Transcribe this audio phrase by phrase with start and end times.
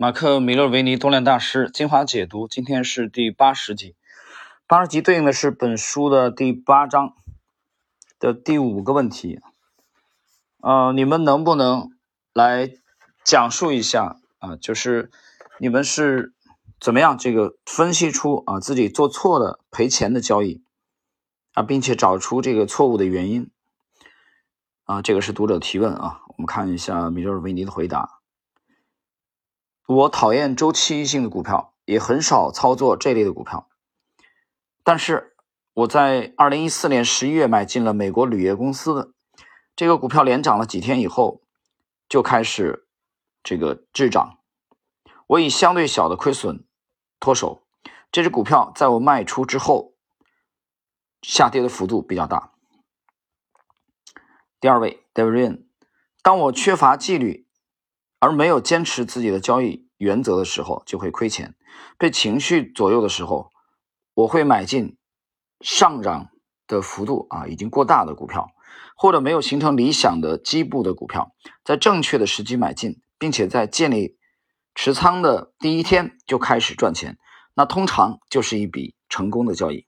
[0.00, 3.96] 马克·米勒维尼多量大师精华解读，今天是第八十集。
[4.68, 7.16] 八十集对应的是本书的第八章
[8.20, 9.40] 的第五个问题。
[10.60, 11.90] 呃，你们能不能
[12.32, 12.70] 来
[13.24, 14.54] 讲述一下啊？
[14.54, 15.10] 就是
[15.58, 16.32] 你们是
[16.78, 20.62] 怎么样这个分析出啊自己做错的赔钱的交易
[21.54, 23.50] 啊，并且找出这个错误的原因
[24.84, 25.02] 啊？
[25.02, 26.20] 这个是读者提问啊。
[26.28, 28.17] 我们看一下米勒维尼的回答。
[29.88, 33.70] 我讨厌周期性的股票，也很少操作这类的股票。
[34.84, 35.34] 但是
[35.72, 39.14] 我在二零一四年十一月买进了美国铝业公司的
[39.74, 41.40] 这个股票，连涨了几天以后
[42.06, 42.86] 就开始
[43.42, 44.40] 这个滞涨。
[45.26, 46.66] 我以相对小的亏损
[47.18, 47.62] 脱手。
[48.12, 49.94] 这只股票在我卖出之后
[51.22, 52.52] 下跌的幅度比较大。
[54.60, 55.62] 第二位，David Ryan，
[56.20, 57.46] 当我缺乏纪律。
[58.20, 61.50] 而没有坚持自己的交易原则的时候，就会亏钱；
[61.98, 63.50] 被情绪左右的时候，
[64.14, 64.96] 我会买进
[65.60, 66.30] 上涨
[66.66, 68.48] 的幅度啊已经过大的股票，
[68.96, 71.32] 或者没有形成理想的基部的股票，
[71.64, 74.16] 在正确的时机买进，并且在建立
[74.74, 77.18] 持仓的第一天就开始赚钱，
[77.54, 79.86] 那通常就是一笔成功的交易。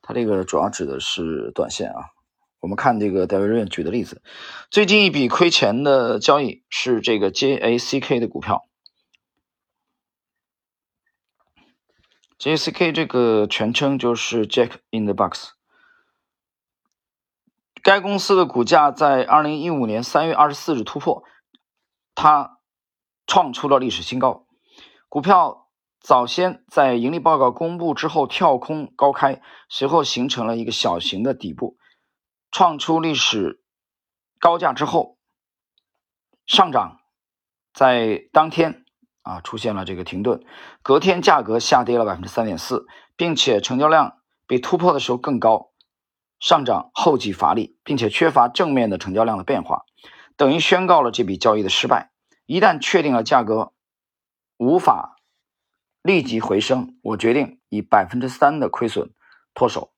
[0.00, 2.06] 它这个主要指的是短线啊。
[2.60, 4.22] 我们看这个 David Ryan 举的例子，
[4.70, 8.67] 最近一笔亏钱的交易是这个 JACK 的股票。
[12.38, 15.50] JCK 这个全称就是 Jack in the Box。
[17.82, 21.24] 该公司的股价在二零一五年三月二十四日突破，
[22.14, 22.58] 它
[23.26, 24.46] 创出了历史新高。
[25.08, 25.68] 股票
[26.00, 31.76] 早先在盈利报告公布之后跳空高开，随后形成了一个小型的底部。
[32.52, 33.62] 创出历史
[34.38, 35.18] 高价之后，
[36.46, 37.00] 上涨，
[37.72, 38.84] 在当天
[39.28, 40.42] 啊出现了这个停顿，
[40.82, 45.72] 隔天价格下跌了百分之三点四，并且成交量比突破的时候更高，
[46.40, 49.84] 上涨后继乏力，并且缺乏正面的成交量的变化，
[50.36, 52.10] 等于宣告了这笔交易的失败。
[52.46, 53.72] 一旦确定了价格
[54.56, 55.16] 无法
[56.02, 59.12] 立即回升，我决定以百分之三的亏损
[59.52, 59.92] 脱手。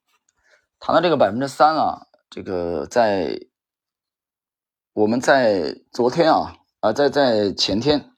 [0.78, 2.06] 谈到这个百分之三啊。
[2.32, 3.40] 这个在
[4.92, 8.09] 我们在昨天啊啊在在前天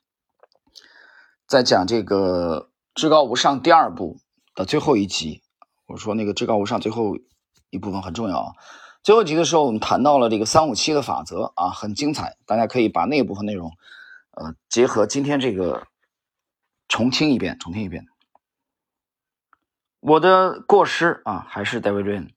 [1.47, 4.17] 在讲这个至高无上第二部
[4.55, 5.41] 的最后一集，
[5.87, 7.17] 我说那个至高无上最后
[7.69, 8.53] 一部分很重要啊。
[9.03, 13.71] 最后一集的时候，我们谈到了这个三五七的法则啊，很精彩，大家可以把那部分内容
[14.31, 15.87] 呃结合今天这个
[16.87, 18.05] 重听一遍，重听一遍。
[19.99, 22.29] 我的过失啊，还是 David Rain。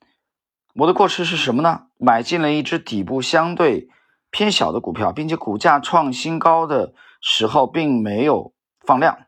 [0.75, 1.87] 我的过失是什么呢？
[1.99, 3.89] 买进了一只底部相对
[4.31, 8.53] 偏小的股票，并且股价创新高的时候并没有
[8.87, 9.27] 放量，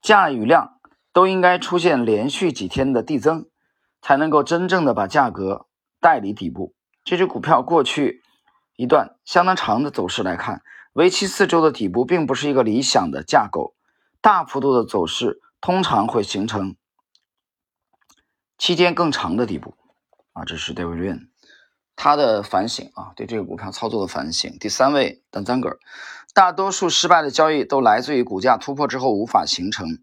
[0.00, 0.80] 价与量
[1.12, 3.48] 都应该出现连续几天的递增，
[4.00, 5.66] 才能够真正的把价格
[6.00, 6.74] 带离底部。
[7.04, 8.22] 这只股票过去
[8.76, 10.62] 一段相当长的走势来看，
[10.92, 13.74] 为期四周的底部并不是一个理想的架构，
[14.20, 16.74] 大幅度的走势通常会形成。
[18.58, 19.76] 期间更长的底部，
[20.32, 21.28] 啊，这是 David Ryan
[21.96, 24.56] 他的反省啊，对这个股票操作的反省。
[24.58, 25.78] 第三位 Dan Zanger，
[26.34, 29.98] 大多数失败的交易都来自于股价突破之后无法形成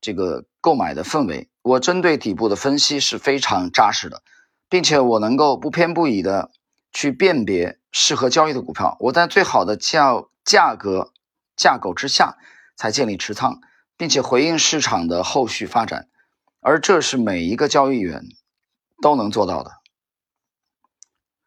[0.00, 1.48] 这个购买的氛围。
[1.62, 4.22] 我针对底部的分析是非常扎实的，
[4.68, 6.50] 并且我能够不偏不倚的
[6.92, 8.96] 去辨别适合交易的股票。
[9.00, 11.12] 我在最好的价价格
[11.56, 12.38] 架构之下
[12.74, 13.60] 才建立持仓，
[13.96, 16.08] 并且回应市场的后续发展。
[16.60, 18.24] 而这是每一个交易员
[19.00, 19.72] 都能做到的。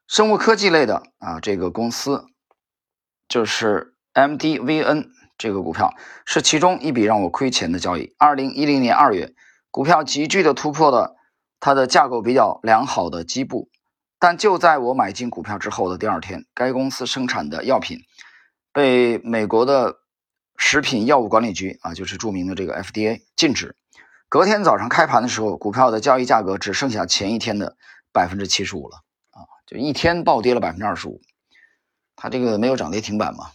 [0.07, 2.25] 生物科技类的啊，这个公司
[3.27, 5.93] 就是 MDVN 这个股票
[6.25, 8.13] 是其中一笔让我亏钱的交易。
[8.17, 9.33] 二零一零年二月，
[9.69, 11.15] 股票急剧的突破了
[11.59, 13.69] 它的架构比较良好的基部，
[14.19, 17.99] 但就在我买进股票之后的第二天，该公司生产的药品
[18.73, 19.97] 被美国的
[20.57, 23.75] 食品药物管理局啊，就是著名的这个 FDA 禁止。
[24.29, 27.75] 隔天早上开盘的时候，股票的交易价格只剩下前一天的
[28.13, 28.97] 百分之七十五了
[29.31, 29.43] 啊！
[29.65, 31.21] 就一天暴跌了百分之二十五，
[32.15, 33.51] 它这个没有涨跌停板嘛。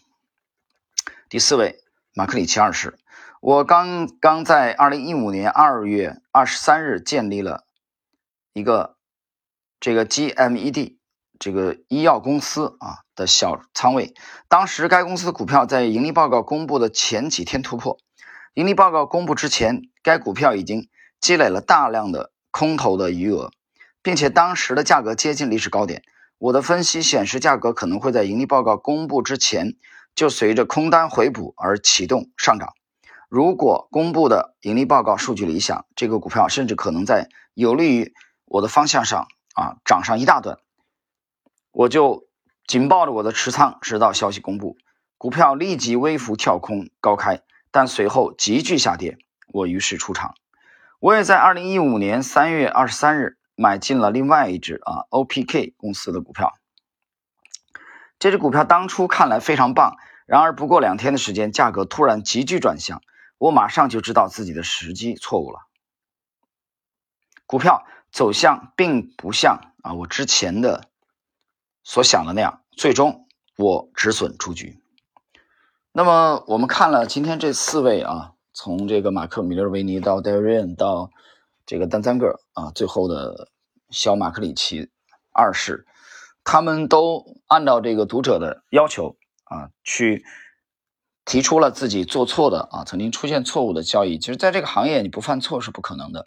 [1.37, 1.81] 第四位，
[2.15, 2.99] 马克里奇二世，
[3.43, 7.67] 我刚刚在二零一五年二月二十三日建立了
[8.55, 8.97] 一个
[9.79, 10.97] 这个 GMED
[11.39, 14.15] 这个医药公司啊的小仓位，
[14.49, 17.99] 当时该公司的股票在盈利报告公布的前几天突破。
[18.55, 20.89] 盈利报告公布之前，该股票已经
[21.21, 23.51] 积累了大量的空头的余额，
[24.01, 26.03] 并且当时的价格接近历史高点。
[26.39, 29.75] 我的分析显示，价格可能会在盈利报告公布之前
[30.17, 32.73] 就随着空单回补而启动上涨。
[33.29, 38.15] 如果公布的盈利报告数据理想，这个股票甚至可能在有利于
[38.47, 40.59] 我的方向上啊涨上一大段，
[41.71, 42.27] 我就
[42.67, 44.79] 紧抱着我的持仓，直到消息公布，
[45.19, 49.19] 股票立即微幅跳空高开，但随后急剧下跌，
[49.53, 50.35] 我于是出场。
[50.99, 56.55] 我也在二零一五年三月二十三日买进了另外一只啊 OPK 公司的股票，
[58.19, 59.97] 这只股票当初看来非常棒，
[60.27, 63.03] 然而不过两天的时间，价格突然急剧转向。
[63.39, 65.67] 我马上就知道自己的时机错误了，
[67.45, 70.89] 股票走向并不像啊我之前的
[71.85, 73.27] 所想的那样，最终
[73.59, 74.81] 我止损出局。
[75.93, 81.11] 那么我们看了今天这四位啊，从这个马克·米勒维尼到戴瑞恩到
[81.67, 83.51] 这个丹赞格啊，最后的
[83.91, 84.91] 小马克里奇
[85.31, 85.87] 二世，
[86.47, 90.25] 他们都按照这个读者的要求啊去。
[91.29, 94.17] 提出了自己做错的啊，曾经出现错误的交易。
[94.17, 96.25] 其实，在这个行业，你不犯错是不可能的。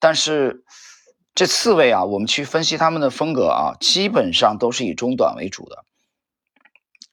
[0.00, 0.64] 但是，
[1.36, 5.84] 这四位啊，我们去分析他们的风格啊，基本上都是以中短为主的，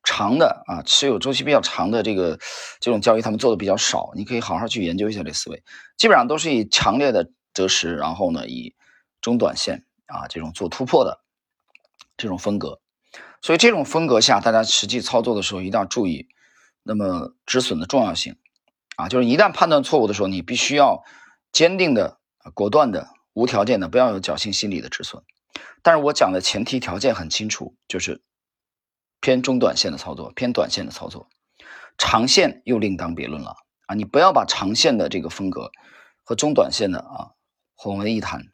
[0.03, 2.39] 长的啊，持有周期比较长的这个
[2.79, 4.09] 这种交易，他们做的比较少。
[4.15, 5.61] 你可以好好去研究一下这四位，
[5.97, 8.73] 基本上都是以强烈的择时，然后呢，以
[9.21, 11.19] 中短线啊这种做突破的
[12.17, 12.79] 这种风格。
[13.41, 16.27] 所以，这种风格下，大家实际操作的时候一定要注意。
[16.87, 18.37] 那么止损的重要性，
[18.95, 21.03] 啊，就是一旦判断错误的时候，你必须要
[21.51, 22.19] 坚定的、
[22.53, 25.23] 果断的、无条件的，不要有侥幸心理的止损。
[25.81, 28.21] 但是我讲的前提条件很清楚，就是
[29.19, 31.27] 偏中短线的操作，偏短线的操作，
[31.97, 33.55] 长线又另当别论了
[33.87, 33.95] 啊！
[33.95, 35.71] 你不要把长线的这个风格
[36.23, 37.31] 和中短线的啊
[37.75, 38.45] 混为一谈，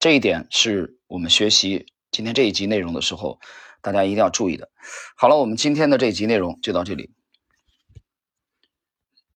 [0.00, 3.38] 这一点是我们学习今天这一集内容的时候，
[3.82, 4.68] 大家一定要注意的。
[5.16, 7.10] 好了，我们今天的这一集内容就到这里。